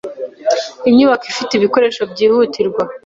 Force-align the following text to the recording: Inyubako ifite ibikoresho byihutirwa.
Inyubako 0.89 1.25
ifite 1.33 1.51
ibikoresho 1.55 2.01
byihutirwa. 2.11 2.81